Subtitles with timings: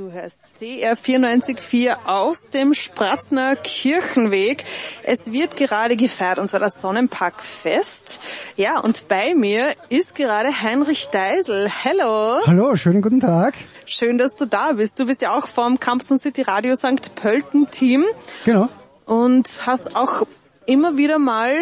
[0.00, 4.64] Du hörst CR 94.4 aus dem Spratzner Kirchenweg.
[5.02, 8.18] Es wird gerade gefeiert, und zwar das Sonnenparkfest.
[8.56, 11.68] Ja, und bei mir ist gerade Heinrich Deisel.
[11.84, 12.40] Hallo.
[12.46, 13.52] Hallo, schönen guten Tag.
[13.84, 14.98] Schön, dass du da bist.
[14.98, 17.14] Du bist ja auch vom Campus und City Radio St.
[17.14, 18.06] Pölten Team.
[18.46, 18.70] Genau.
[19.04, 20.26] Und hast auch
[20.64, 21.52] immer wieder mal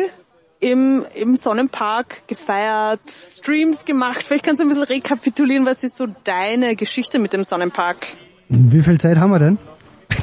[0.60, 4.22] im, im Sonnenpark gefeiert, Streams gemacht.
[4.22, 8.06] Vielleicht kannst du ein bisschen rekapitulieren, was ist so deine Geschichte mit dem Sonnenpark?
[8.48, 9.58] Wie viel Zeit haben wir denn?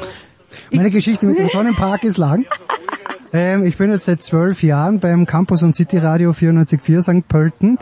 [0.72, 2.44] Meine Geschichte mit dem Sonnenpark ist lang.
[3.32, 7.28] Ähm, ich bin jetzt seit zwölf Jahren beim Campus und City Radio 94.4 St.
[7.28, 7.78] Pölten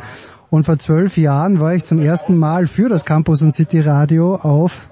[0.51, 4.37] und vor zwölf Jahren war ich zum ersten Mal für das Campus und City Radio
[4.37, 4.91] auf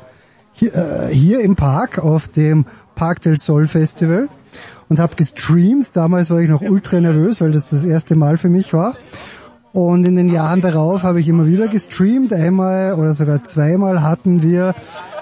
[0.52, 4.28] hier, äh, hier im Park auf dem Park del Sol Festival
[4.88, 5.88] und habe gestreamt.
[5.92, 8.96] Damals war ich noch ultra nervös, weil das das erste Mal für mich war.
[9.72, 12.32] Und in den Jahren darauf habe ich immer wieder gestreamt.
[12.32, 14.74] Einmal oder sogar zweimal hatten wir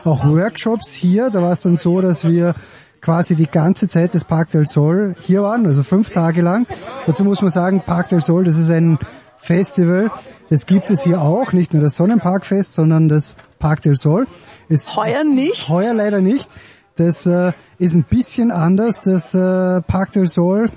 [0.04, 1.30] auch Workshops hier.
[1.30, 2.54] Da war es dann so, dass wir
[3.00, 6.66] quasi die ganze Zeit des Park del Sol hier waren, also fünf Tage lang.
[7.06, 8.98] Dazu muss man sagen, Park del Sol, das ist ein
[9.38, 10.10] Festival.
[10.50, 14.26] Das gibt es hier auch, nicht nur das Sonnenparkfest, sondern das Park del Sol.
[14.68, 15.68] Es heuer nicht?
[15.68, 16.48] Heuer leider nicht.
[16.96, 19.00] Das äh, ist ein bisschen anders.
[19.00, 20.68] Das äh, Park del Sol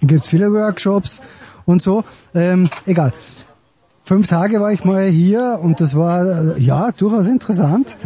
[0.00, 1.20] gibt's viele Workshops
[1.68, 2.02] und so.
[2.34, 3.12] Ähm, egal.
[4.02, 7.96] Fünf Tage war ich mal hier und das war äh, ja durchaus interessant.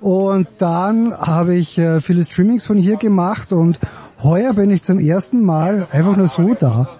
[0.00, 3.80] Und dann habe ich äh, viele Streamings von hier gemacht und
[4.22, 6.90] heuer bin ich zum ersten Mal einfach nur so da.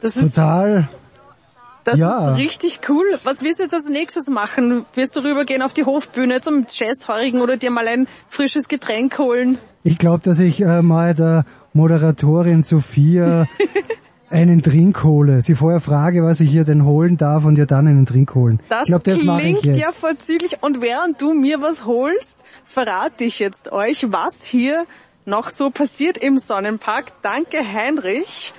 [0.00, 0.88] Das ist total
[1.82, 2.32] das ja.
[2.32, 3.04] ist richtig cool.
[3.22, 4.84] Was willst du jetzt als nächstes machen?
[4.94, 9.58] Wirst du rübergehen auf die Hofbühne zum Jazzhörigen oder dir mal ein frisches Getränk holen?
[9.84, 11.44] Ich glaube, dass ich äh, mal der
[11.74, 13.46] Moderatorin Sophia
[14.30, 15.42] einen Drink hole.
[15.42, 18.60] Sie vorher frage, was ich hier denn holen darf und ihr dann einen Drink holen.
[18.68, 20.62] Das, ich glaub, das klingt ja vorzüglich.
[20.62, 24.86] Und während du mir was holst, verrate ich jetzt euch, was hier
[25.24, 27.12] noch so passiert im Sonnenpark.
[27.22, 28.52] Danke, Heinrich.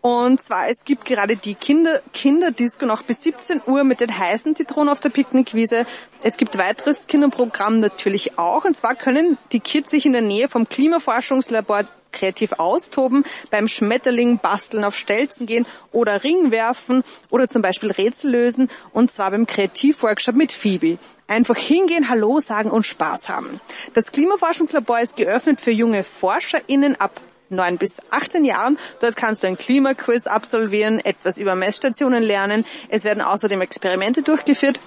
[0.00, 4.56] Und zwar, es gibt gerade die Kinder, Kinderdisco noch bis 17 Uhr mit den heißen
[4.56, 5.86] Zitronen auf der Picknickwiese.
[6.24, 8.64] Es gibt weiteres Kinderprogramm natürlich auch.
[8.64, 14.38] Und zwar können die Kids sich in der Nähe vom Klimaforschungslabor kreativ austoben, beim Schmetterling
[14.38, 19.46] basteln, auf Stelzen gehen oder Ring werfen oder zum Beispiel Rätsel lösen und zwar beim
[19.46, 20.98] Kreativworkshop mit Phoebe.
[21.26, 23.60] Einfach hingehen, Hallo sagen und Spaß haben.
[23.94, 27.20] Das Klimaforschungslabor ist geöffnet für junge ForscherInnen ab
[27.52, 28.78] 9 bis 18 Jahren.
[29.00, 32.64] Dort kannst du ein Klimaquiz absolvieren, etwas über Messstationen lernen.
[32.88, 34.80] Es werden außerdem Experimente durchgeführt.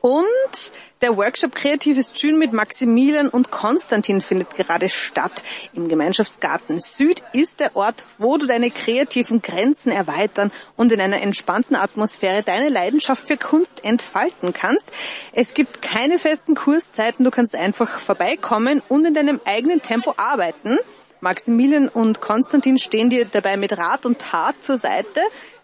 [0.00, 5.42] Und der Workshop Kreatives Tschün mit Maximilian und Konstantin findet gerade statt.
[5.74, 11.20] Im Gemeinschaftsgarten Süd ist der Ort, wo du deine kreativen Grenzen erweitern und in einer
[11.20, 14.90] entspannten Atmosphäre deine Leidenschaft für Kunst entfalten kannst.
[15.32, 20.78] Es gibt keine festen Kurszeiten, du kannst einfach vorbeikommen und in deinem eigenen Tempo arbeiten.
[21.20, 25.20] Maximilian und Konstantin stehen dir dabei mit Rat und Tat zur Seite.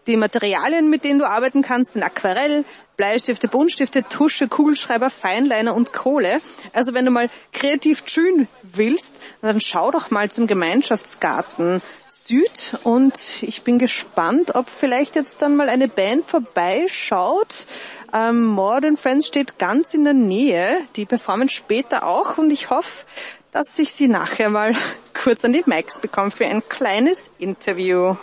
[0.06, 2.64] Die Materialien, mit denen du arbeiten kannst, sind Aquarell,
[2.96, 6.40] Bleistifte, Buntstifte, Tusche, Kugelschreiber, Feinliner und Kohle.
[6.72, 13.42] Also wenn du mal kreativ schön willst, dann schau doch mal zum Gemeinschaftsgarten Süd und
[13.42, 17.66] ich bin gespannt, ob vielleicht jetzt dann mal eine Band vorbeischaut.
[18.12, 20.78] Ähm, Modern Friends steht ganz in der Nähe.
[20.96, 23.06] Die performen später auch und ich hoffe,
[23.50, 24.72] dass ich Sie nachher mal
[25.14, 28.16] kurz an die Max bekomme für ein kleines Interview.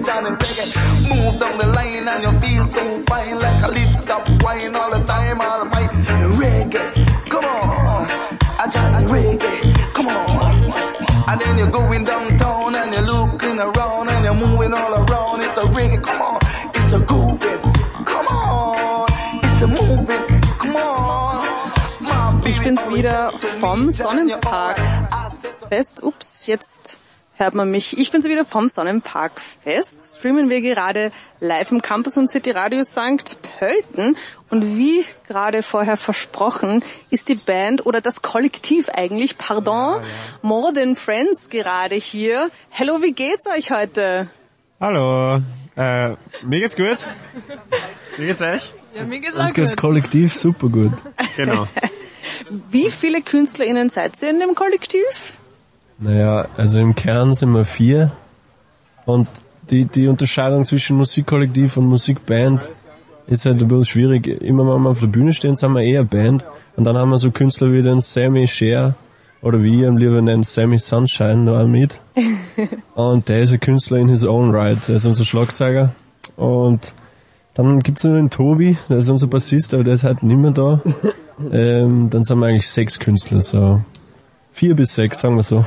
[0.00, 1.08] Reggae, Johnny reggae.
[1.08, 4.90] Move down the line and you feel so fine like a lips of wine all
[4.90, 6.04] the time, all the time.
[6.34, 8.10] Reggae, come on.
[8.60, 10.72] A Johnny reggae, come on.
[11.28, 15.40] And then you're going downtown and you're looking around and you're moving all around.
[15.42, 16.38] It's a reggae, come on.
[16.74, 17.60] It's a grooving,
[18.04, 19.08] come on.
[19.44, 21.10] It's a moving, come on.
[22.44, 23.30] Ich bin's wieder
[23.60, 24.80] vom Sonnenpark
[25.68, 26.02] Fest.
[26.02, 26.98] Ups, jetzt
[27.40, 27.98] hört man mich.
[27.98, 30.16] Ich bin's wieder vom Sonnenpark Fest.
[30.16, 31.10] Streamen wir gerade
[31.40, 33.38] live im Campus und City Radio St.
[33.58, 34.16] Pölten.
[34.50, 40.02] Und wie gerade vorher versprochen, ist die Band oder das Kollektiv eigentlich, pardon,
[40.42, 42.50] More Than Friends gerade hier.
[42.68, 44.28] Hello, wie geht's euch heute?
[44.78, 45.40] Hallo,
[45.76, 46.10] äh,
[46.44, 46.98] mir geht's gut.
[48.18, 48.74] Wie geht's euch?
[48.94, 50.92] Ja, mir geht's Uns geht's kollektiv super gut.
[51.36, 51.66] Genau.
[52.70, 55.39] Wie viele KünstlerInnen seid ihr in dem Kollektiv?
[56.00, 58.10] Naja, also im Kern sind wir vier
[59.04, 59.28] und
[59.68, 62.62] die, die Unterscheidung zwischen Musikkollektiv und Musikband
[63.26, 64.26] ist halt ein bisschen schwierig.
[64.26, 66.44] Immer wenn wir auf der Bühne stehen, sind wir eher Band
[66.76, 68.94] und dann haben wir so Künstler wie den Sammy Share
[69.42, 71.98] oder wie ich ihn lieber nennen, Sammy Sunshine noch mit.
[72.94, 74.78] Und der ist ein Künstler in his own right.
[74.86, 75.94] Der ist unser Schlagzeuger.
[76.36, 76.92] Und
[77.54, 80.52] dann gibt's noch den Tobi, der ist unser Bassist, aber der ist halt nicht mehr
[80.52, 80.82] da.
[81.52, 83.80] Ähm, dann sind wir eigentlich sechs Künstler, so
[84.52, 85.64] vier bis sechs, sagen wir so.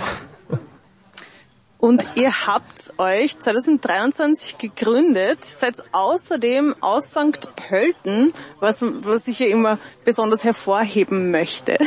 [1.84, 7.54] Und ihr habt euch 2023 gegründet, seid außerdem aus St.
[7.58, 11.78] Pölten, was, was ich hier immer besonders hervorheben möchte.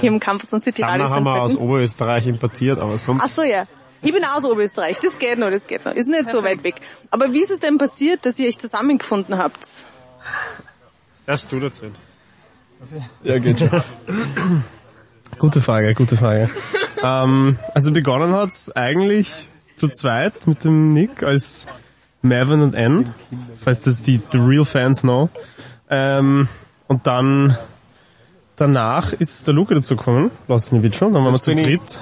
[0.00, 1.56] hier im Campus und City Radio haben wir aus.
[1.56, 3.64] Oberösterreich importiert, aber Ach sonst so, ja.
[4.02, 5.94] Ich bin aus Oberösterreich, das geht noch, das geht noch.
[5.94, 6.74] Ist nicht so weit weg.
[7.10, 9.66] Aber wie ist es denn passiert, dass ihr euch zusammengefunden habt?
[11.24, 11.94] darfst du erzählen.
[13.22, 13.70] Ja, geht schon.
[15.38, 16.50] Gute Frage, gute Frage.
[17.02, 21.66] ähm, also begonnen hat's eigentlich zu zweit mit dem Nick als
[22.22, 23.14] Marvin und N,
[23.60, 25.28] falls das die, die Real Fans know.
[25.90, 26.48] Ähm,
[26.86, 27.56] und dann
[28.56, 32.00] danach ist der Luca dazu gekommen, Lasnivich schon, dann waren wir zu dritt.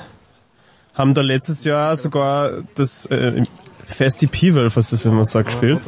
[0.94, 3.44] Haben da letztes Jahr sogar das äh,
[3.86, 5.80] Festival, was das, wenn man sagt, gespielt.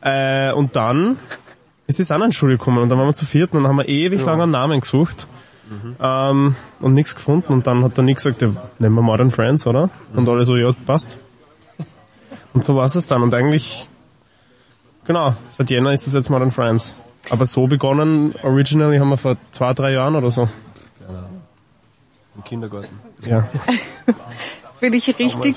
[0.00, 1.18] Äh, und dann
[1.86, 4.24] ist die Sonnenschule gekommen und dann waren wir zu viert und dann haben wir ewig
[4.24, 5.26] lang einen Namen gesucht
[6.00, 8.48] ähm, und nichts gefunden und dann hat der Nick gesagt, ja,
[8.78, 9.90] nehmen wir Modern Friends, oder?
[10.14, 11.18] Und alle so, ja, passt.
[12.54, 13.88] Und so war es dann und eigentlich,
[15.04, 16.98] genau, seit Jänner ist es jetzt Modern Friends.
[17.28, 20.48] Aber so begonnen, originally haben wir vor zwei, drei Jahren oder so.
[22.36, 23.00] Im Kindergarten.
[23.22, 23.48] Ja.
[24.78, 25.56] Finde ich richtig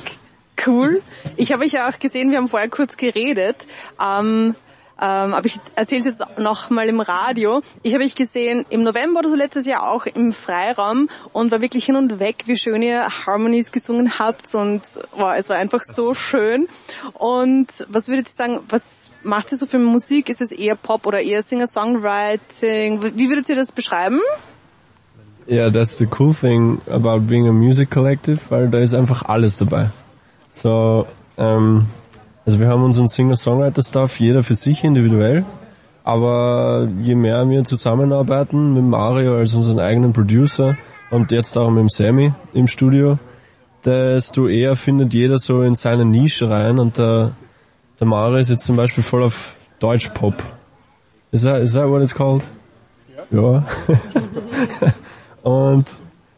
[0.66, 1.02] cool.
[1.36, 3.68] Ich habe euch ja auch gesehen, wir haben vorher kurz geredet.
[4.02, 4.56] Ähm,
[5.01, 7.62] ähm, aber ich erzähle es jetzt noch mal im Radio.
[7.84, 11.62] Ich habe euch gesehen im November oder so letztes Jahr auch im Freiraum und war
[11.62, 14.81] wirklich hin und weg, wie schön ihr Harmonies gesungen habt und
[15.16, 16.68] wow, es war einfach so schön.
[17.13, 20.30] Und was würdet ihr sagen, was macht ihr so für Musik?
[20.30, 23.02] Ist es eher Pop oder eher Singer-Songwriting?
[23.16, 24.19] Wie würdet ihr das beschreiben?
[25.48, 29.57] Ja, that's the cool thing about being a music collective, weil da ist einfach alles
[29.57, 29.90] dabei.
[30.52, 31.07] So,
[31.38, 31.88] ähm,
[32.50, 35.46] also wir haben unseren Singer-Songwriter-Stuff, jeder für sich individuell,
[36.04, 40.75] aber je mehr wir zusammenarbeiten mit Mario als unseren eigenen Producer
[41.12, 43.13] und jetzt auch mit dem Sammy im Studio,
[43.86, 47.33] desto eher findet jeder so in seine Nische rein und der,
[48.00, 50.42] der Mario ist jetzt zum Beispiel voll auf Deutsch-Pop.
[51.31, 52.44] Is that, is that what it's called?
[53.30, 53.64] Ja.
[55.44, 55.85] Und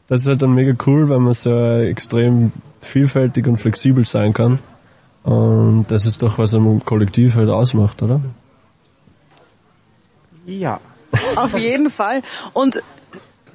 [0.09, 4.59] das ist halt dann mega cool, weil man so extrem vielfältig und flexibel sein kann.
[5.23, 8.21] Und das ist doch, was ein Kollektiv halt ausmacht, oder?
[10.45, 10.79] Ja.
[11.35, 12.21] Auf jeden Fall.
[12.53, 12.81] Und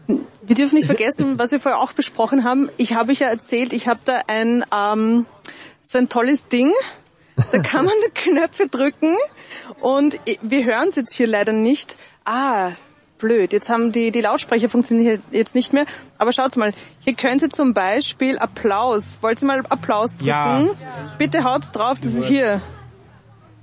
[0.07, 2.69] wir dürfen nicht vergessen, was wir vorher auch besprochen haben.
[2.77, 5.27] Ich habe euch ja erzählt, ich habe da ein ähm,
[5.83, 6.73] so ein tolles Ding.
[7.53, 9.17] Da kann man die Knöpfe drücken
[9.81, 11.97] und wir hören es jetzt hier leider nicht.
[12.25, 12.73] Ah,
[13.19, 13.53] blöd.
[13.53, 15.87] Jetzt haben die die Lautsprecher funktionieren jetzt nicht mehr.
[16.19, 19.19] Aber schaut mal, hier könnt ihr zum Beispiel Applaus.
[19.21, 20.27] Wollt ihr mal Applaus drücken?
[20.27, 20.67] Ja.
[21.19, 21.99] Bitte haut's drauf.
[22.01, 22.61] Das ist hier.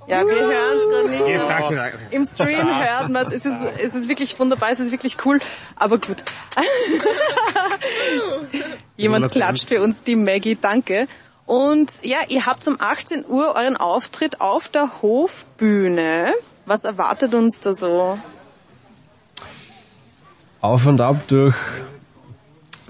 [0.06, 1.28] Ja, wir hören es gerade nicht.
[1.28, 1.98] Ja, danke, danke.
[2.10, 3.32] Im Stream hört man es.
[3.32, 5.40] Es ist, es ist wirklich wunderbar, es ist wirklich cool.
[5.76, 6.22] Aber gut.
[8.96, 11.08] Jemand klatscht für uns, die Maggie, danke.
[11.46, 16.32] Und ja, ihr habt um 18 Uhr euren Auftritt auf der Hofbühne.
[16.66, 18.18] Was erwartet uns da so?
[20.64, 21.54] Auf und ab durch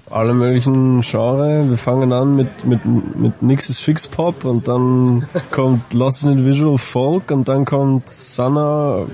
[0.08, 1.68] alle möglichen Genre.
[1.68, 6.78] Wir fangen an mit, mit, mit Nix Fix Pop und dann kommt Lost in Visual
[6.78, 9.06] Folk und dann kommt Sanna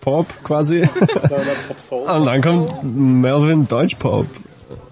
[0.00, 0.82] Pop quasi.
[1.90, 4.28] und dann kommt Melvin Deutsch Pop.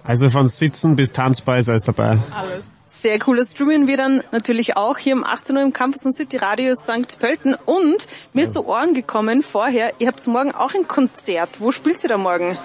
[0.03, 2.17] Also von Sitzen bis Tanzbar ist alles dabei.
[2.35, 2.65] Alles.
[2.83, 3.37] Sehr cool.
[3.37, 6.75] Das streamen wir dann natürlich auch hier um 18 Uhr im Campus und City Radio
[6.75, 7.19] St.
[7.19, 7.55] Pölten.
[7.65, 11.61] Und mir ist zu Ohren gekommen vorher, ihr habt morgen auch ein Konzert.
[11.61, 12.57] Wo spielt ihr da morgen?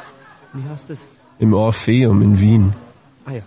[0.54, 1.06] Wie heißt das?
[1.38, 2.73] Im Orpheum in Wien.
[3.26, 3.42] Ah ja.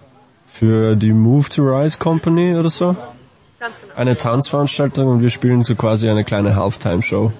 [0.45, 2.95] Für die Move to Rise Company oder so.
[3.59, 3.93] Ganz genau.
[3.95, 7.31] Eine Tanzveranstaltung und wir spielen so quasi eine kleine Halftime-Show.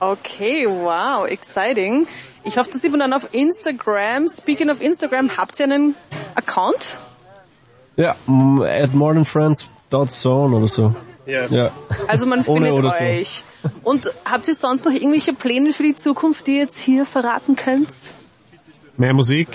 [0.00, 2.06] Okay, wow, exciting.
[2.44, 4.28] Ich hoffe, das sieht man dann auf Instagram.
[4.28, 5.94] Speaking of Instagram, habt ihr einen
[6.34, 6.98] Account?
[7.96, 10.94] Ja, at modernfriends.zone oder so.
[11.26, 11.46] Ja.
[11.46, 11.70] Ja.
[12.08, 13.02] Also man findet oder so.
[13.02, 13.44] euch.
[13.82, 17.56] Und habt ihr sonst noch irgendwelche Pläne für die Zukunft, die ihr jetzt hier verraten
[17.56, 17.88] könnt?
[18.96, 19.48] Mehr Musik,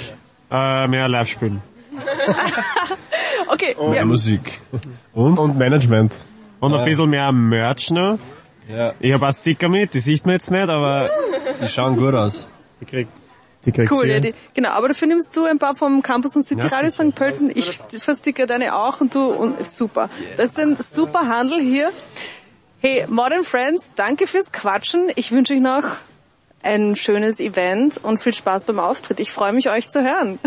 [0.51, 1.61] äh, mehr Live spielen.
[3.47, 4.05] Okay, Ja, ja.
[4.05, 4.59] Musik.
[5.13, 5.39] Und?
[5.39, 6.13] Und Management.
[6.59, 8.19] Und ein bisschen mehr Merch noch.
[8.69, 11.09] Ja, Ich habe auch Sticker mit, die sieht man jetzt nicht, aber
[11.61, 12.47] die schauen gut aus.
[12.79, 13.09] die kriegt,
[13.65, 14.09] die kriegt Cool, sie.
[14.09, 16.91] ja, die, genau, aber dafür nimmst du ein paar vom Campus und City Ja, Radio.
[16.91, 17.15] St.
[17.15, 17.51] Pölten.
[17.55, 20.09] Ich versticker deine auch und du und super.
[20.37, 21.91] Das ist ein super Handel hier.
[22.81, 25.09] Hey, Modern Friends, danke fürs Quatschen.
[25.15, 25.83] Ich wünsche euch noch
[26.63, 29.19] ein schönes Event und viel Spaß beim Auftritt.
[29.19, 30.39] Ich freue mich, euch zu hören.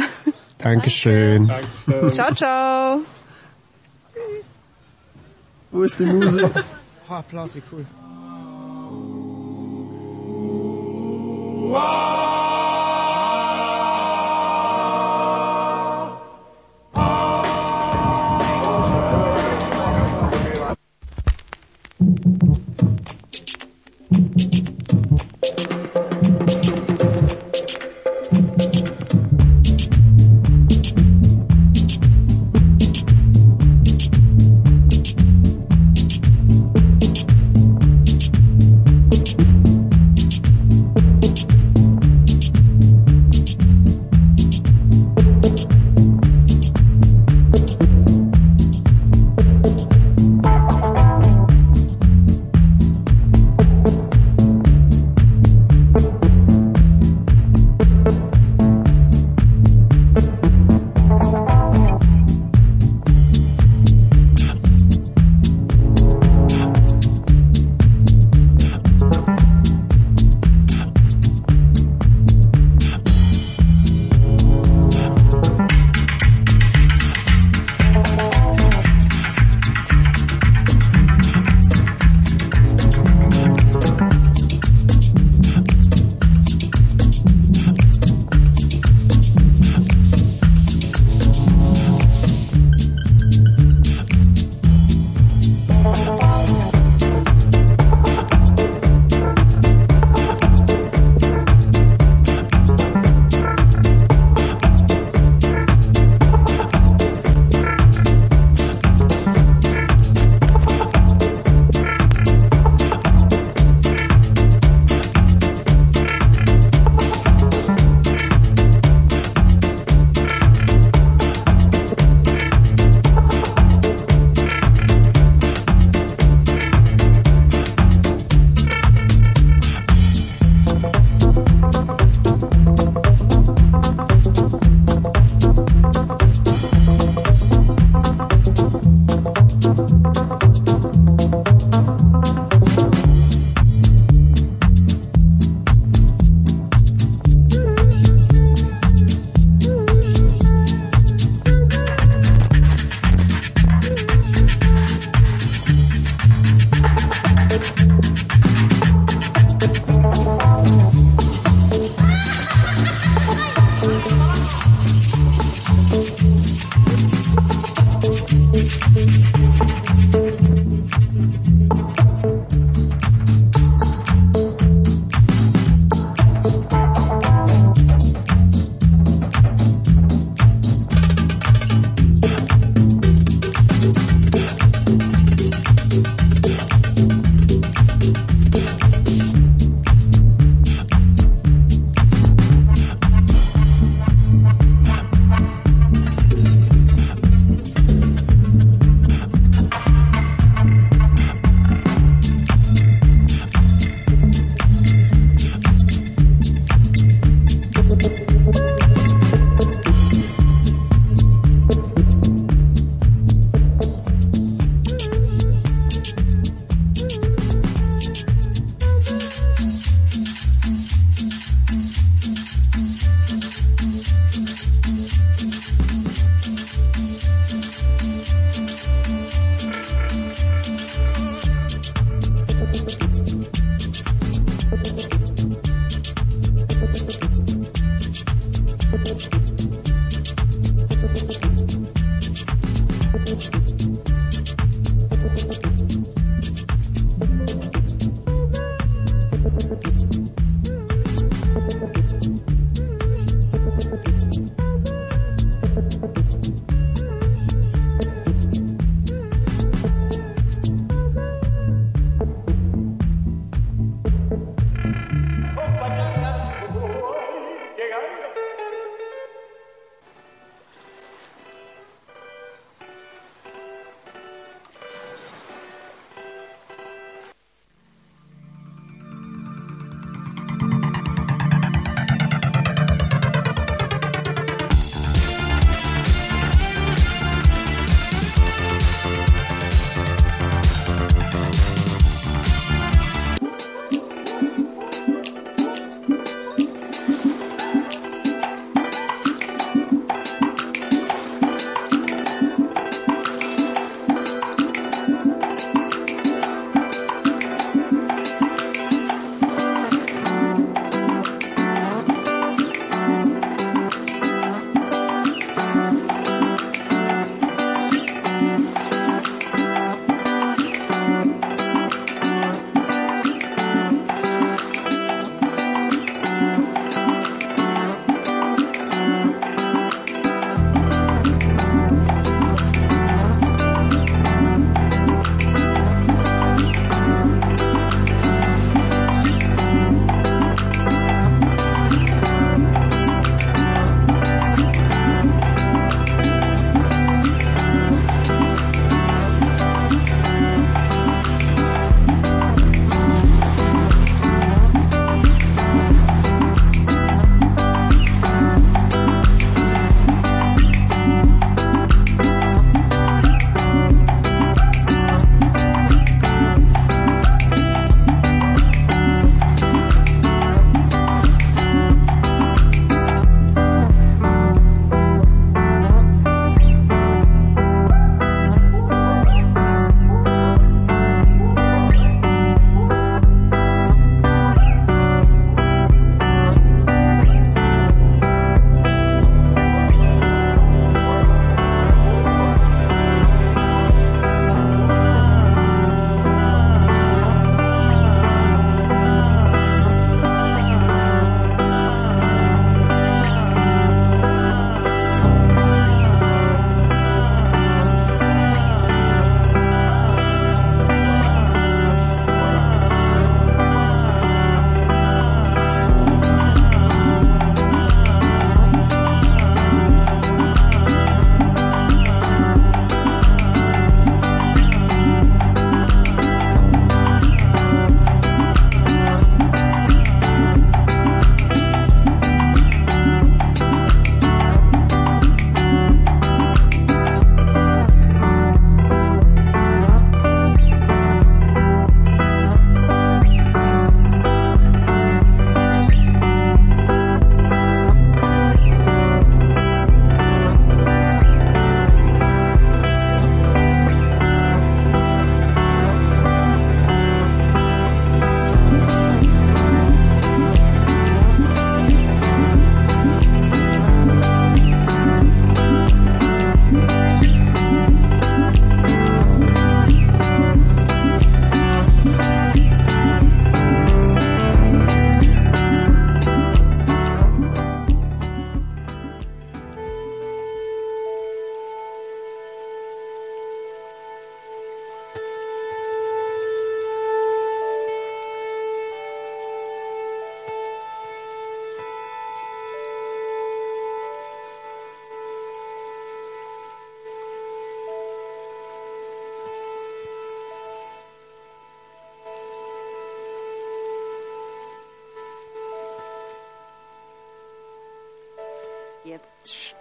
[0.58, 1.48] Dankeschön.
[1.48, 2.12] Dankeschön.
[2.12, 3.00] Ciao, ciao.
[5.70, 6.50] Wo ist die Muse?
[7.08, 7.86] Oh, Applaus, wie cool.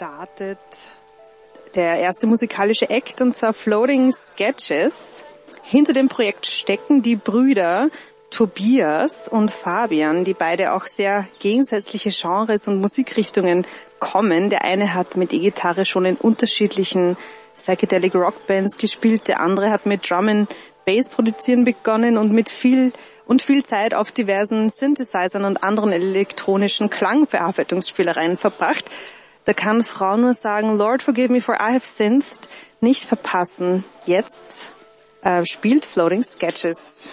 [0.01, 0.57] Startet
[1.75, 5.23] der erste musikalische Act und zwar Floating Sketches.
[5.61, 7.87] Hinter dem Projekt stecken die Brüder
[8.31, 13.67] Tobias und Fabian, die beide auch sehr gegensätzliche Genres und Musikrichtungen
[13.99, 14.49] kommen.
[14.49, 17.15] Der eine hat mit E-Gitarre schon in unterschiedlichen
[17.53, 22.49] Psychedelic Rock Bands gespielt, der andere hat mit Drum and Bass produzieren begonnen und mit
[22.49, 22.91] viel
[23.27, 28.89] und viel Zeit auf diversen Synthesizern und anderen elektronischen Klangverarbeitungsspielereien verbracht.
[29.45, 32.25] Da kann Frau nur sagen, Lord forgive me for I have sinned,
[32.80, 33.84] nicht verpassen.
[34.06, 34.71] Jetzt
[35.23, 37.12] äh, spielt Floating Sketches.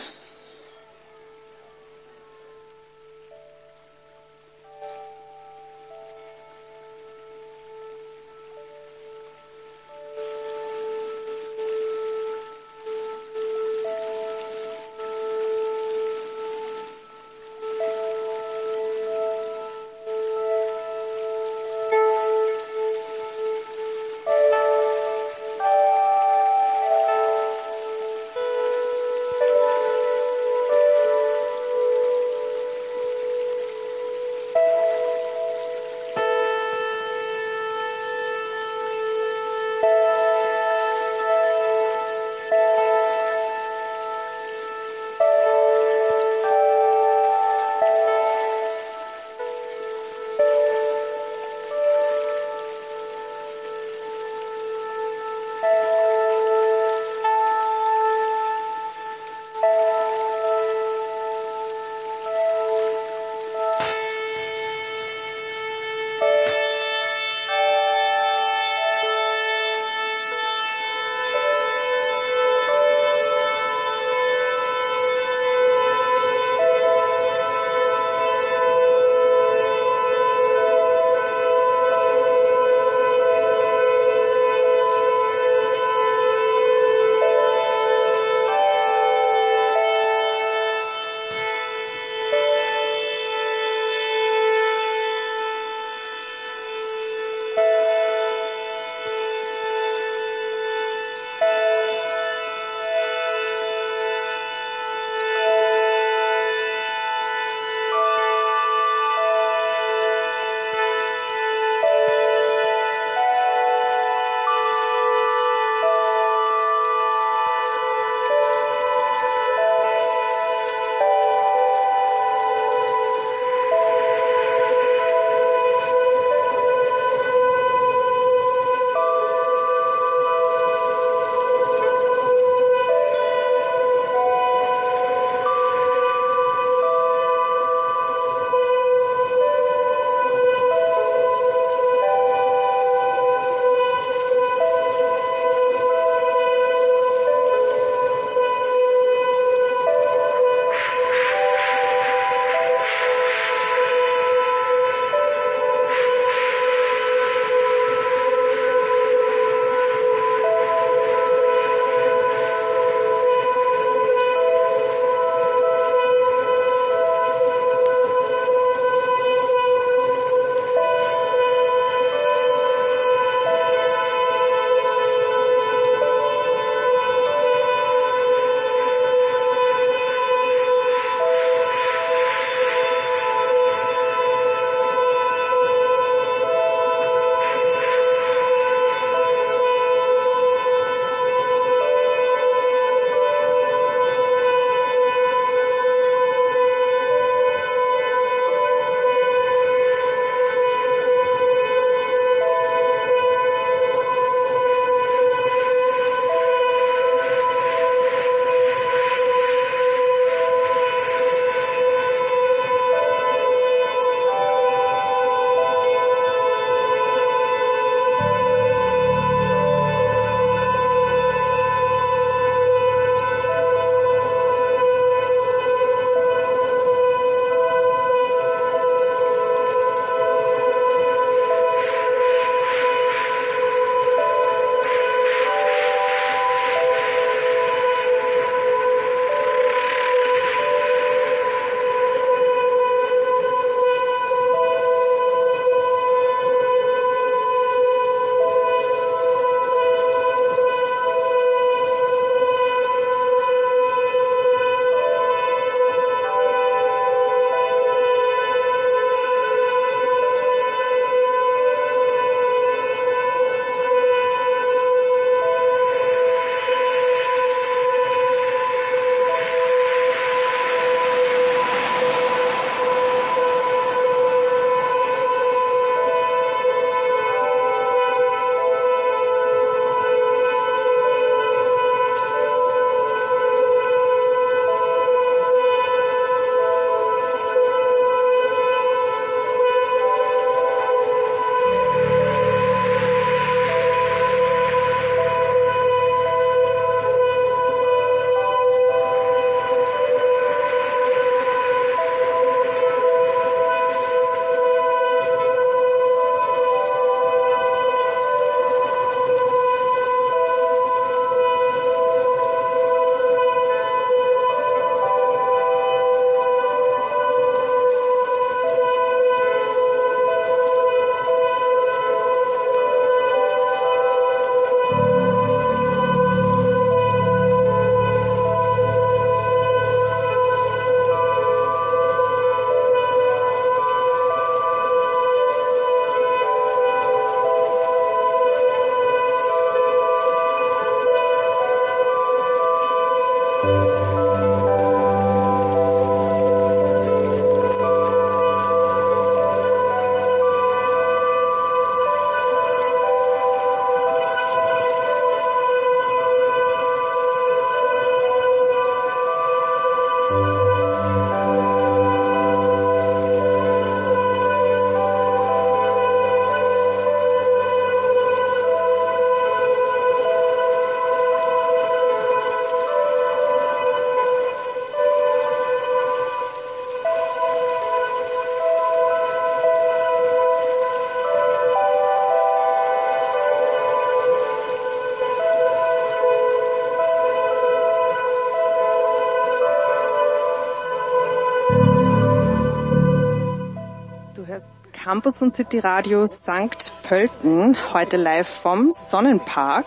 [395.08, 396.92] Campus und City Radio St.
[397.02, 399.86] Pölten, heute live vom Sonnenpark,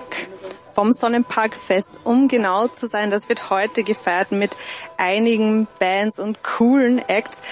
[0.73, 3.11] vom Sonnenpark Fest, um genau zu sein.
[3.11, 4.57] Das wird heute gefeiert mit
[4.97, 7.43] einigen Bands und coolen Acts.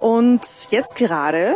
[0.00, 1.54] Und jetzt gerade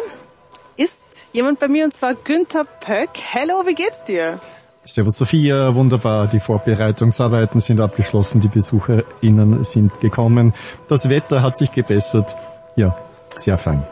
[0.76, 1.00] ist
[1.32, 3.10] jemand bei mir und zwar Günther Pöck.
[3.32, 4.38] Hello, wie geht's dir?
[4.84, 6.28] Servus Sophia, wunderbar.
[6.28, 10.54] Die Vorbereitungsarbeiten sind abgeschlossen, die BesucherInnen sind gekommen.
[10.86, 12.36] Das Wetter hat sich gebessert.
[12.76, 12.96] Ja,
[13.34, 13.84] sehr fein.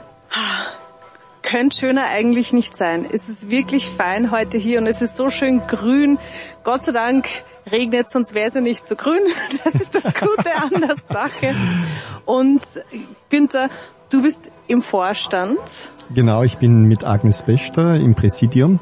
[1.55, 3.07] Könnte schöner eigentlich nicht sein.
[3.09, 6.19] Es ist wirklich fein heute hier und es ist so schön grün.
[6.65, 7.29] Gott sei Dank
[7.71, 9.21] regnet, sonst wäre es ja nicht so grün.
[9.65, 11.55] Das ist das Gute an der Sache.
[12.25, 12.63] Und
[13.31, 13.69] Günther,
[14.11, 15.61] du bist im Vorstand.
[16.13, 18.81] Genau, ich bin mit Agnes Bester im Präsidium.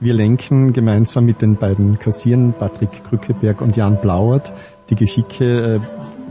[0.00, 4.52] Wir lenken gemeinsam mit den beiden Kassieren, Patrick Krückeberg und Jan Blauert,
[4.90, 5.80] die Geschicke, äh,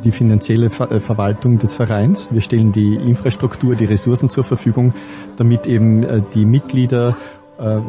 [0.03, 2.33] die finanzielle Ver äh, Verwaltung des Vereins.
[2.33, 4.93] Wir stellen die Infrastruktur, die Ressourcen zur Verfügung,
[5.37, 7.15] damit eben äh, die Mitglieder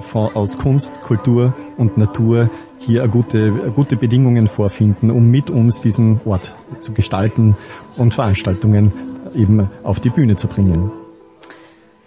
[0.01, 6.23] von, aus Kunst, Kultur und Natur hier gute, gute Bedingungen vorfinden, um mit uns diesen
[6.25, 7.55] Ort zu gestalten
[7.99, 8.95] und Veranstaltungen
[9.35, 10.91] eben auf die Bühne zu bringen.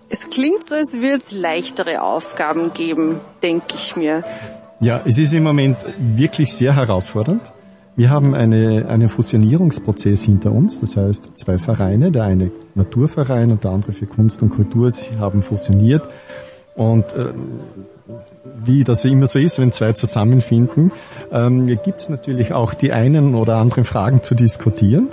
[0.10, 4.24] Es klingt so, als würde es leichtere Aufgaben geben, denke ich mir.
[4.82, 7.42] Ja, es ist im Moment wirklich sehr herausfordernd.
[7.96, 13.64] Wir haben eine, einen Fusionierungsprozess hinter uns, das heißt zwei Vereine, der eine Naturverein und
[13.64, 16.08] der andere für Kunst und Kultur, sie haben fusioniert.
[16.76, 17.34] Und äh,
[18.64, 20.92] wie das immer so ist, wenn zwei zusammenfinden,
[21.32, 25.10] ähm, gibt es natürlich auch die einen oder anderen Fragen zu diskutieren.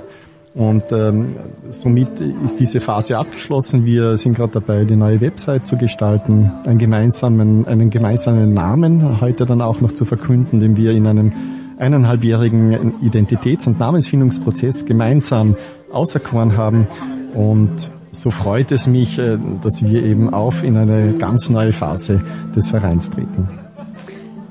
[0.55, 1.37] Und ähm,
[1.71, 3.85] somit ist diese Phase abgeschlossen.
[3.85, 9.47] Wir sind gerade dabei, die neue Website zu gestalten, einen gemeinsamen, einen gemeinsamen Namen heute
[9.47, 11.33] dann auch noch zu verkünden, den wir in einem
[11.79, 15.57] eineinhalbjährigen Identitäts- und Namensfindungsprozess gemeinsam
[15.93, 16.87] auserkoren haben.
[17.35, 22.23] Und so freut es mich, äh, dass wir eben auf in eine ganz neue Phase
[22.55, 23.49] des Vereins treten.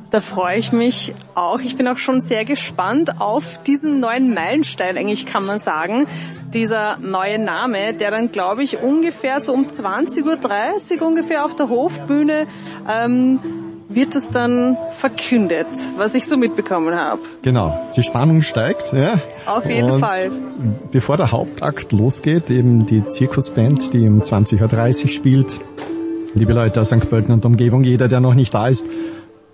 [0.09, 1.59] Da freue ich mich auch.
[1.59, 6.07] Ich bin auch schon sehr gespannt auf diesen neuen Meilenstein, eigentlich kann man sagen.
[6.53, 11.67] Dieser neue Name, der dann, glaube ich, ungefähr so um 20.30 Uhr ungefähr auf der
[11.67, 12.47] Hofbühne
[12.89, 13.39] ähm,
[13.89, 17.21] wird es dann verkündet, was ich so mitbekommen habe.
[17.41, 18.93] Genau, die Spannung steigt.
[18.93, 19.21] Ja.
[19.45, 20.31] Auf jeden Und Fall.
[20.91, 25.61] Bevor der Hauptakt losgeht, eben die Zirkusband, die um 20.30 Uhr spielt.
[26.33, 27.09] Liebe Leute aus St.
[27.09, 28.85] Pölten und Umgebung, jeder, der noch nicht da ist,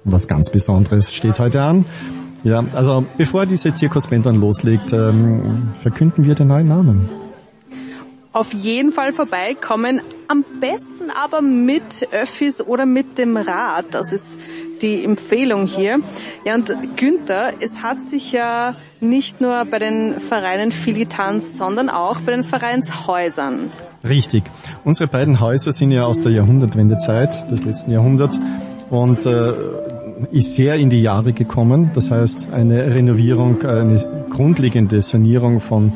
[0.04, 1.86] was ganz Besonderes steht heute an.
[2.44, 7.10] Ja, also bevor diese Zirkusband dann loslegt, ähm, verkünden wir den neuen Namen.
[8.34, 13.86] Auf jeden Fall vorbeikommen, am besten aber mit Öffis oder mit dem Rad.
[13.92, 14.40] Das ist
[14.82, 16.00] die Empfehlung hier.
[16.44, 21.90] Ja, und Günther, es hat sich ja nicht nur bei den Vereinen viel getan, sondern
[21.90, 23.70] auch bei den Vereinshäusern.
[24.04, 24.44] Richtig.
[24.84, 28.40] Unsere beiden Häuser sind ja aus der Jahrhundertwendezeit des letzten Jahrhunderts
[28.90, 29.54] und äh,
[30.32, 31.92] ist sehr in die Jahre gekommen.
[31.94, 35.94] Das heißt, eine Renovierung, eine grundlegende Sanierung von,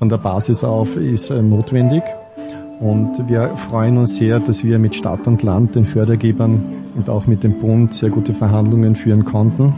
[0.00, 2.02] von der Basis auf ist äh, notwendig.
[2.80, 6.62] Und wir freuen uns sehr, dass wir mit Stadt und Land, den Fördergebern
[6.96, 9.74] und auch mit dem Bund sehr gute Verhandlungen führen konnten.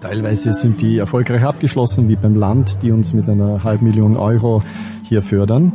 [0.00, 4.62] Teilweise sind die erfolgreich abgeschlossen, wie beim Land, die uns mit einer halben Million Euro
[5.02, 5.72] hier fördern.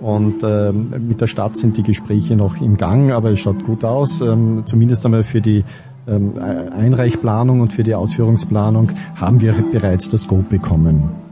[0.00, 3.84] Und ähm, mit der Stadt sind die Gespräche noch im Gang, aber es schaut gut
[3.84, 4.20] aus.
[4.20, 5.64] Ähm, zumindest einmal für die
[6.08, 6.32] ähm,
[6.76, 11.25] Einreichplanung und für die Ausführungsplanung haben wir bereits das Go bekommen.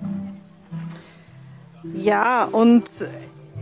[2.04, 2.84] Ja, und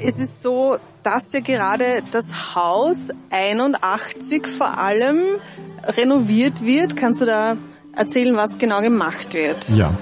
[0.00, 5.20] es ist so, dass ja gerade das Haus 81 vor allem
[5.86, 6.96] renoviert wird.
[6.96, 7.56] Kannst du da
[7.94, 9.68] erzählen, was genau gemacht wird?
[9.70, 9.94] Ja,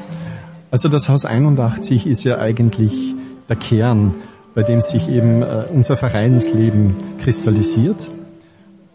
[0.70, 3.14] also das Haus 81 ist ja eigentlich
[3.50, 4.14] der Kern,
[4.54, 8.10] bei dem sich eben äh, unser Vereinsleben kristallisiert.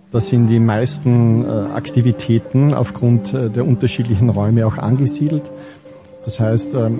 [0.09, 5.51] Da sind die meisten äh, Aktivitäten aufgrund äh, der unterschiedlichen Räume auch angesiedelt.
[6.23, 6.99] Das heißt, ähm,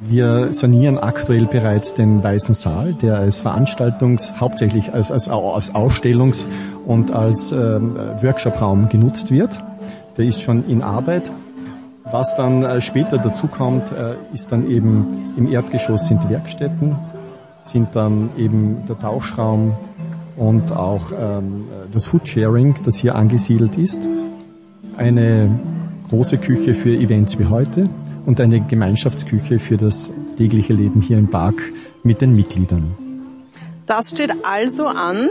[0.00, 6.46] wir sanieren aktuell bereits den Weißen Saal, der als Veranstaltungs-, hauptsächlich als, als, als Ausstellungs-
[6.86, 9.62] und als ähm, Workshopraum genutzt wird.
[10.16, 11.30] Der ist schon in Arbeit.
[12.10, 16.96] Was dann äh, später dazu kommt, äh, ist dann eben im Erdgeschoss sind Werkstätten,
[17.60, 19.74] sind dann eben der Tauschraum
[20.36, 24.00] und auch ähm, das Foodsharing, das hier angesiedelt ist.
[24.96, 25.60] Eine
[26.08, 27.90] große Küche für Events wie heute
[28.30, 31.60] und eine Gemeinschaftsküche für das tägliche Leben hier im Park
[32.04, 32.94] mit den Mitgliedern.
[33.86, 35.28] Das steht also an.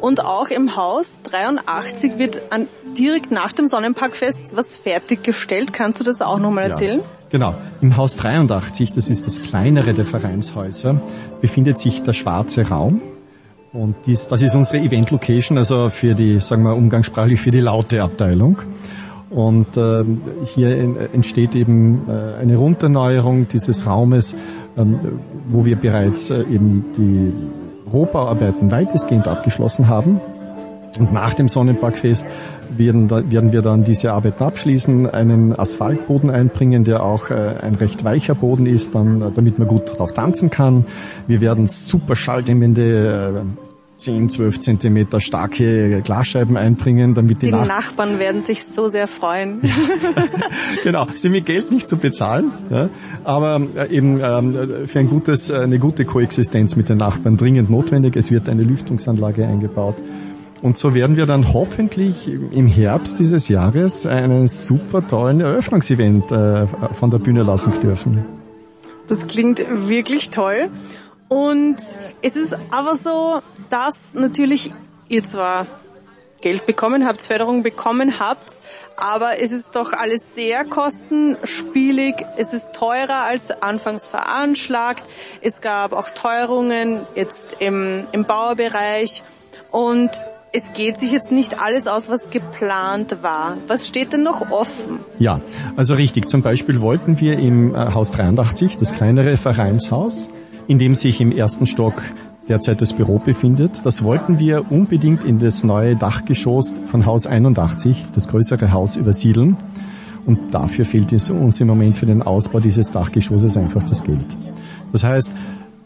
[0.00, 5.74] Und auch im Haus 83 wird an, direkt nach dem Sonnenparkfest was fertiggestellt.
[5.74, 7.00] Kannst du das auch nochmal erzählen?
[7.00, 7.54] Ja, genau.
[7.82, 11.02] Im Haus 83, das ist das kleinere der Vereinshäuser,
[11.42, 13.02] befindet sich der schwarze Raum.
[13.74, 18.02] Und dies, das ist unsere Event-Location, also für die, sagen wir umgangssprachlich, für die laute
[18.02, 18.62] Abteilung.
[19.30, 24.34] Und ähm, hier en- entsteht eben äh, eine Runderneuerung dieses Raumes,
[24.76, 27.32] ähm, wo wir bereits äh, eben die
[27.92, 30.20] Rohbauarbeiten weitestgehend abgeschlossen haben.
[30.98, 32.26] Und nach dem Sonnenparkfest
[32.76, 38.04] werden, werden wir dann diese Arbeiten abschließen, einen Asphaltboden einbringen, der auch äh, ein recht
[38.04, 40.86] weicher Boden ist, dann, äh, damit man gut drauf tanzen kann.
[41.26, 43.67] Wir werden super schalldämmende äh,
[43.98, 49.08] 10, 12 Zentimeter starke Glasscheiben einbringen, damit die, Die Nach Nachbarn werden sich so sehr
[49.08, 49.60] freuen.
[50.84, 52.88] genau, sind mit Geld nicht zu bezahlen, ja,
[53.24, 57.70] aber äh, eben ähm, für ein gutes, äh, eine gute Koexistenz mit den Nachbarn dringend
[57.70, 58.14] notwendig.
[58.16, 59.96] Es wird eine Lüftungsanlage eingebaut.
[60.62, 66.66] Und so werden wir dann hoffentlich im Herbst dieses Jahres einen super tollen Eröffnungsevent äh,
[66.92, 68.24] von der Bühne lassen dürfen.
[69.08, 70.68] Das klingt wirklich toll.
[71.28, 71.76] Und
[72.22, 74.72] es ist aber so, dass natürlich
[75.08, 75.66] ihr zwar
[76.40, 78.52] Geld bekommen habt, Förderung bekommen habt,
[78.96, 85.04] aber es ist doch alles sehr kostenspielig, es ist teurer als anfangs veranschlagt,
[85.40, 89.24] es gab auch Teuerungen jetzt im, im Baubereich
[89.70, 90.10] und
[90.52, 93.58] es geht sich jetzt nicht alles aus, was geplant war.
[93.66, 95.00] Was steht denn noch offen?
[95.18, 95.40] Ja,
[95.76, 96.28] also richtig.
[96.28, 100.30] Zum Beispiel wollten wir im äh, Haus 83, das kleinere Vereinshaus,
[100.68, 102.02] in dem sich im ersten Stock
[102.48, 108.06] derzeit das Büro befindet, das wollten wir unbedingt in das neue Dachgeschoss von Haus 81,
[108.14, 109.56] das größere Haus, übersiedeln.
[110.26, 114.26] Und dafür fehlt es uns im Moment für den Ausbau dieses Dachgeschosses einfach das Geld.
[114.92, 115.32] Das heißt,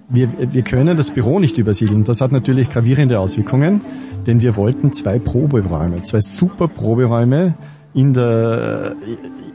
[0.09, 2.05] wir, wir können das Büro nicht übersiedeln.
[2.05, 3.81] Das hat natürlich gravierende Auswirkungen,
[4.27, 7.55] denn wir wollten zwei Proberäume, zwei super Proberäume
[7.95, 8.97] in der,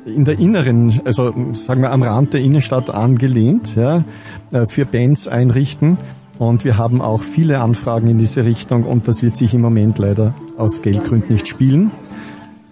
[0.07, 4.03] in der inneren, also sagen wir am Rand der Innenstadt angelehnt, ja,
[4.51, 5.97] äh, für Bands einrichten.
[6.39, 9.97] Und wir haben auch viele Anfragen in diese Richtung und das wird sich im Moment
[9.97, 11.91] leider aus Geldgründen nicht spielen.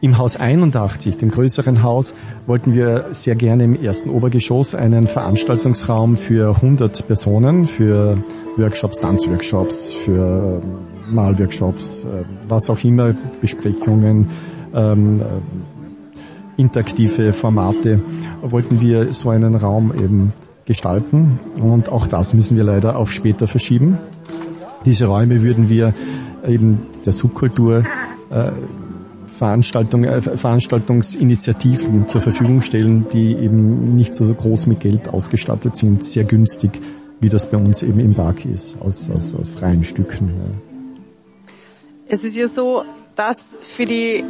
[0.01, 2.13] Im Haus 81, dem größeren Haus,
[2.45, 8.21] wollten wir sehr gerne im ersten Obergeschoss einen Veranstaltungsraum für 100 Personen, für
[8.57, 14.29] Workshops, Tanzworkshops, für ähm, Malworkshops, äh, was auch immer, Besprechungen,
[14.75, 15.23] ähm, äh,
[16.57, 18.01] interaktive Formate,
[18.41, 20.33] wollten wir so einen Raum eben
[20.65, 23.97] gestalten und auch das müssen wir leider auf später verschieben.
[24.85, 25.93] Diese Räume würden wir
[26.47, 27.83] eben der Subkultur
[28.29, 28.51] äh,
[29.37, 36.03] Veranstaltung, äh, Veranstaltungsinitiativen zur Verfügung stellen, die eben nicht so groß mit Geld ausgestattet sind,
[36.03, 36.79] sehr günstig,
[37.19, 40.27] wie das bei uns eben im Park ist, aus, aus, aus freien Stücken.
[40.27, 40.75] Ja.
[42.07, 42.83] Es ist ja so,
[43.15, 44.23] dass für die,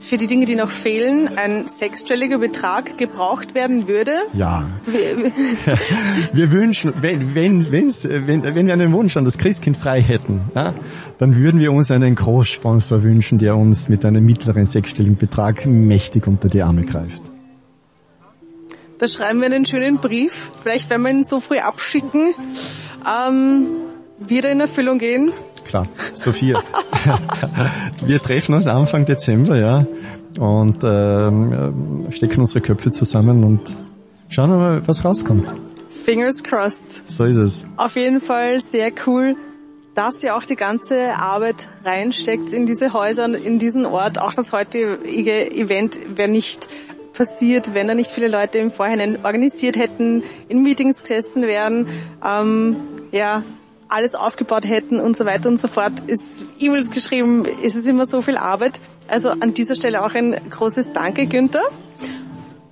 [0.00, 4.12] für die Dinge, die noch fehlen, ein sechsstelliger Betrag gebraucht werden würde.
[4.34, 4.68] ja.
[6.32, 10.42] Wir wünschen, wenn, wenn, wenn's, wenn, wenn wir einen Wunsch an das Christkind frei hätten,
[10.54, 10.74] ja,
[11.18, 16.26] dann würden wir uns einen Großsponsor wünschen, der uns mit einem mittleren sechsstelligen Betrag mächtig
[16.26, 17.22] unter die Arme greift.
[18.98, 20.50] Da schreiben wir einen schönen Brief.
[20.62, 22.34] Vielleicht, wenn wir ihn so früh abschicken,
[23.04, 23.66] ähm,
[24.18, 25.32] wird er in Erfüllung gehen.
[25.72, 26.62] Klar, Sophia.
[28.04, 29.86] wir treffen uns Anfang Dezember, ja,
[30.38, 33.74] und ähm, stecken unsere Köpfe zusammen und
[34.28, 35.50] schauen wir mal, was rauskommt.
[35.88, 37.08] Fingers crossed.
[37.08, 37.64] So ist es.
[37.78, 39.34] Auf jeden Fall sehr cool,
[39.94, 44.20] dass ihr auch die ganze Arbeit reinsteckt in diese Häuser und in diesen Ort.
[44.20, 46.68] Auch das heutige Event wäre nicht
[47.14, 51.86] passiert, wenn da nicht viele Leute im Vorhinein organisiert hätten, in Meetings gesessen wären,
[52.22, 52.76] ähm,
[53.10, 53.42] ja,
[53.92, 55.92] alles aufgebaut hätten und so weiter und so fort.
[56.06, 58.80] Ist E-Mails geschrieben, ist es immer so viel Arbeit.
[59.08, 61.62] Also an dieser Stelle auch ein großes Danke, Günther.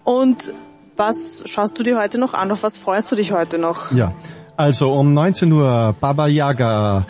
[0.04, 0.52] Und
[0.96, 2.50] was schaust du dir heute noch an?
[2.50, 3.92] Auf was freust du dich heute noch?
[3.92, 4.12] Ja,
[4.56, 7.06] also um 19 Uhr Baba Yaga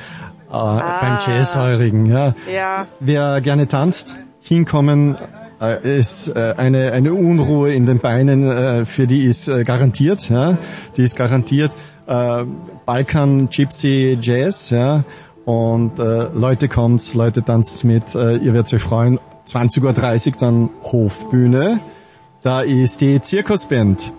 [0.49, 2.07] äh, beim Jazzheurigen.
[2.07, 2.35] Ja.
[2.53, 5.17] Ja, Wer gerne tanzt, hinkommen,
[5.61, 10.29] äh, ist äh, eine, eine Unruhe in den Beinen, äh, für die ist garantiert.
[10.29, 10.57] Ja.
[10.97, 11.73] Die ist garantiert
[12.11, 12.45] äh,
[12.85, 14.71] Balkan Gypsy Jazz.
[14.71, 15.05] Ja.
[15.45, 19.19] Und äh, Leute kommt, Leute tanzt mit, äh, ihr werdet euch freuen.
[19.47, 21.81] 20.30 Uhr dann Hofbühne.
[22.43, 24.13] Da ist die Zirkusband.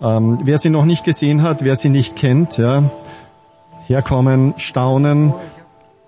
[0.00, 2.90] Ähm, wer sie noch nicht gesehen hat, wer sie nicht kennt, ja,
[3.86, 5.32] herkommen, staunen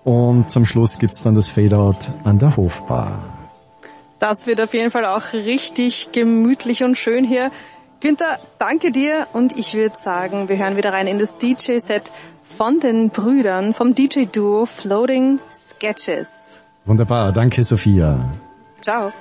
[0.03, 3.23] und zum Schluss gibt's dann das Fadeout an der Hofbar.
[4.19, 7.51] das wird auf jeden Fall auch richtig gemütlich und schön hier.
[8.01, 12.79] Günther, danke dir und ich würde sagen, wir hören wieder rein in das DJ-Set von
[12.79, 16.63] den Brüdern, vom DJ-Duo Floating Sketches.
[16.85, 18.31] Wunderbar, danke Sophia.
[18.81, 19.11] Ciao.